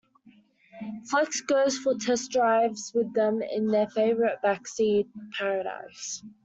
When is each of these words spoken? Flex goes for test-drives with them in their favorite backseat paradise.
Flex 1.11 1.41
goes 1.41 1.77
for 1.77 1.93
test-drives 1.93 2.91
with 2.95 3.13
them 3.13 3.43
in 3.43 3.67
their 3.67 3.85
favorite 3.87 4.39
backseat 4.43 5.05
paradise. 5.37 6.23